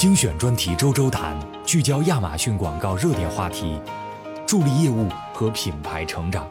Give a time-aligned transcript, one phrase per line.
[0.00, 3.78] 精选专题周周谈，聚焦亚马逊广告热点话题，
[4.46, 6.50] 助力业务和品牌成长。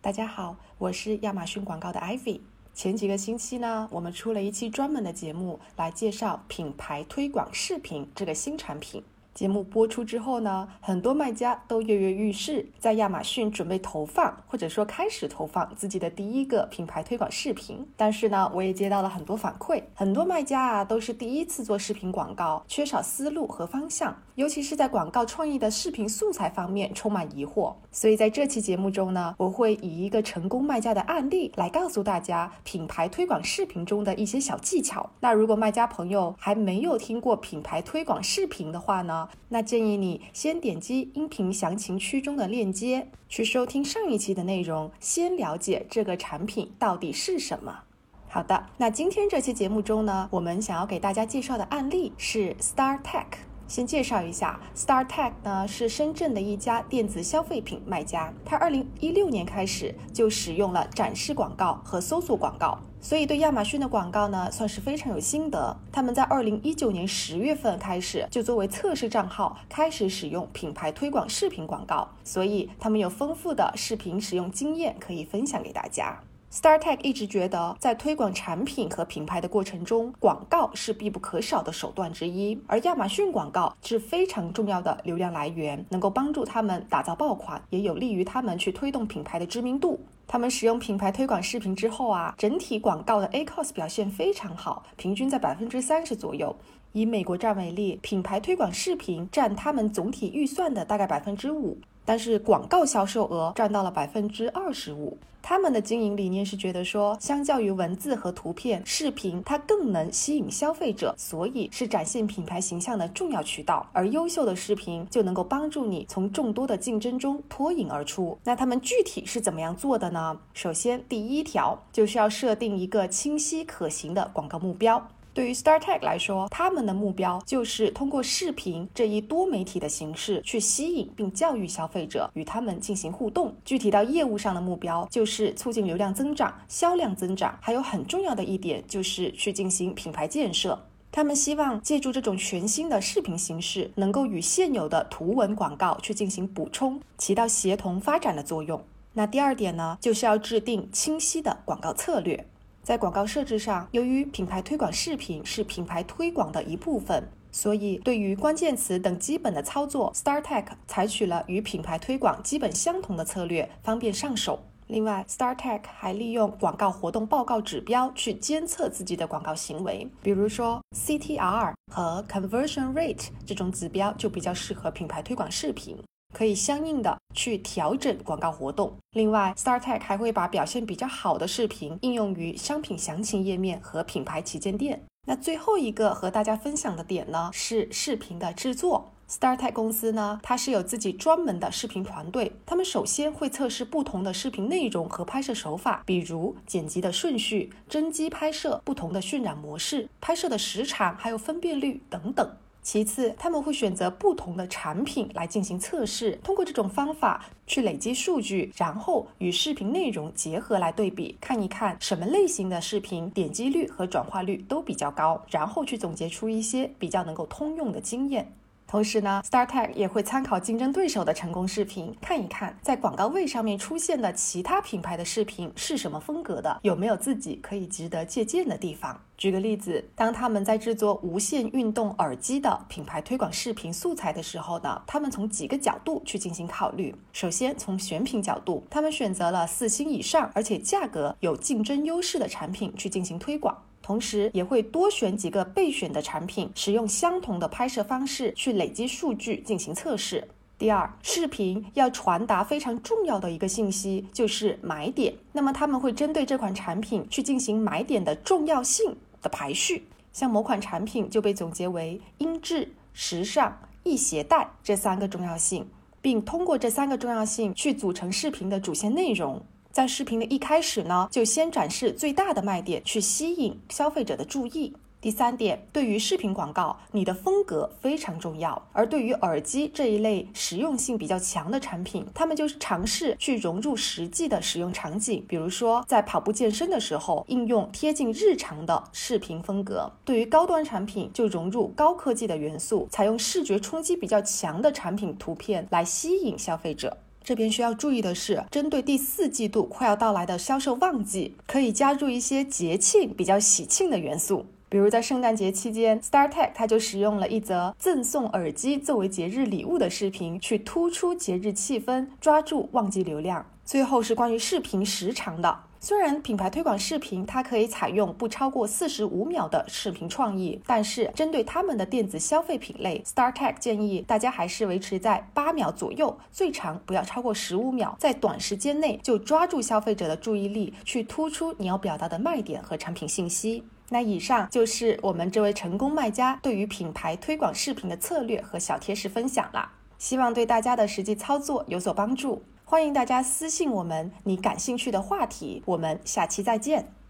[0.00, 2.40] 大家好，我是亚马逊广告的 Ivy。
[2.72, 9.04] 前几个星期呢，我们出了一期专门的节目来介绍品牌推广视频这个新产品。
[9.34, 17.86] 节目播出之后呢，很多卖家都跃跃欲试，在亚马逊准备投放，或者说开始投放自己的第一个品牌推广视频。
[17.96, 27.74] 但是呢，我也接到了很多反馈，很多卖家啊都是第一次做视频广告，缺少思路和方向，尤其是在广告创意的视频素材方面充满疑惑。
[27.90, 35.08] 所以在这期节目中呢，我会以一个成功卖家的案例来告诉大家品牌推广视频中的一些小技巧。
[35.20, 39.21] 那如果卖家朋友还没有听过品牌推广视频的话呢？
[39.48, 47.80] 那建议你先点击音频详情区中的链接，去收听上一期的内容，先了解这个产品到底是什么。
[48.28, 53.51] 好的，那今天这期节目中呢，我们想要给大家介绍的案例是 Star Tech。
[53.72, 62.78] 先介绍一下，Star Tech 呢是深圳的一家电子消费品卖家，它二零一六年开始就使用了展示广告和搜索广告。
[63.00, 65.74] 所以对亚马逊的广告呢，算是非常有心得。
[65.90, 76.20] 他们在二零一九年十月份开始就作为测试账号开始使用品牌推广视频广告，所以他们有丰富的视频使用经验可以分享给大家。
[76.52, 82.60] StarTech 一直觉得，在推广产品和品牌的过程中，广告是必不可少的手段之一。
[82.66, 89.98] 而亚马逊广告是非常重要的流量来源，能够帮助他们打造爆款，也有利于他们去推动品牌的知名度。
[90.26, 96.54] 他们使用品牌推广视频之后啊，整体广告的 ACOS 表现非常好，平均在百分之三十左右。
[96.92, 101.78] 以美国站为例，品牌推广视频占他们总体预算的大概百分之五。
[102.04, 105.16] 但是广告销售额占到了百分之二十五。
[105.44, 113.84] 他们的经营理念是觉得说，相较于文字和图片，视频它更能吸引消费者，所以是展现品牌形象的重要渠道。
[113.92, 118.38] 而优秀的视频就能够帮助你从众多的竞争中脱颖而出。
[118.44, 120.38] 那他们具体是怎么样做的呢？
[120.54, 125.08] 首先，第一条就是要设定一个清晰可行的广告目标。
[125.34, 133.54] 对于 StarTech 来说，他们的目标就是通过视频这一多媒体的形式去吸引并教育消费者，与他们进行互动。
[133.64, 140.78] 具体到业务上的目标，就是促进流量增长、销量增长，还有很重要的一点就是去进行品牌建设。
[141.10, 148.82] 他们希望借助这种全新的视频形式，能够与现有的图文广告去进行补充，起到协同发展的作用。
[149.14, 152.46] 那第二点呢，就是要制定清晰的广告策略。
[152.82, 164.64] 在广告设置上，由于品牌推广视频是品牌推广的一部分，所以对于关键词等基本的操作，StarTech 采取了与品牌推广基本相同的策略，方便上手。
[164.88, 175.96] 另外，StarTech 还利用广告活动报告指标去监测自己的广告行为，比如说 CTR 和 Conversion Rate 这种指标就比较适合品牌推广视频。
[176.32, 178.96] 可以相应的去调整广告活动。
[179.12, 185.02] 另外，StarTech 还会把表现比较好的视频应用于商品详情页面和品牌旗舰店。
[185.26, 189.12] 那最后一个和大家分享的点呢，是视频的制作。
[189.28, 202.56] StarTech 公司呢，它是有自己专门的视频团队，他们首先会测试不同的视频内容和拍摄手法，比如剪辑的顺序、真机拍摄、不同的渲染模式、拍摄的时长，还有分辨率等等。
[202.82, 218.52] 其次，他们会选择不同的产品来进行测试，通过这种方法去累积数据，然后与视频内容结合来对比，看一看什么类型的视频点击率和转化率都比较高，然后去总结出一些比较能够通用的经验。
[218.92, 229.18] 同时呢，StarTech 也会参考竞争对手的成功视频，看一看在广告位上面出现的其他品牌的视频是什么风格的，有没有自己可以值得借鉴的地方。
[229.38, 237.14] 举个例子，当他们在制作无线运动耳机的品牌推广视频素材的时候呢，他们从几个角度去进行考虑。
[237.32, 243.74] 首先，从选品角度，他们选择了四星以上，而且价格有竞争优势的产品去进行推广。
[244.02, 250.46] 同时也会多选几个备选的产品，使用相同的拍摄方式去累积数据进行测试。
[250.76, 255.32] 第二，视频要传达非常重要的一个信息，就是买点。
[255.52, 260.04] 那么他们会针对这款产品去进行买点的重要性的排序。
[260.32, 265.86] 像某款产品就被总结为音质、时尚、易携带这三个重要性，
[266.20, 269.62] 并通过这三个重要性去组成视频的主线内容。
[269.92, 274.94] 在视频的一开始呢，就先展示最大的卖点，去吸引消费者的注意。
[275.20, 278.82] 第三点，对于视频广告，你的风格非常重要。
[278.92, 297.16] 而对于耳机这一类实用性比较强的产品，他们就是尝试去融入实际的使用场景，比如说在跑步健身的时候，应用贴近日常的视频风格；对于高端产品，就融入高科技的元素，采用视觉冲击比较强的产品图片来吸引消费者。
[297.44, 304.66] 这边需要注意的是，针对第四季度快要到来的销售旺季，可以加入一些节庆比较喜庆的元素。
[304.92, 313.64] 比如在圣诞节期间，StarTech 它就使用了一则赠送耳机作为节日礼物的视频，去突出节日气氛，抓住旺季流量。
[313.86, 333.84] 最后是关于视频时长的，虽然品牌推广视频它可以采用不超过四十五秒的视频创意，但是针对他们的电子消费品类，StarTech 建议大家还是维持在八秒左右，最长不要超过十五秒，在短时间内就抓住消费者的注意力，去突出你要表达的卖点和产品信息。
[334.12, 342.62] 那以上就是我们这位成功卖家对于品牌推广视频的策略和小贴士分享了，希望对大家的实际操作有所帮助。
[342.84, 347.21] 欢迎大家私信我们你感兴趣的话题，我们下期再见。